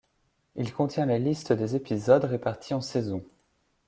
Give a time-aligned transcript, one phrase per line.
[0.55, 3.23] Il contient la liste des épisodes répartie en saisons.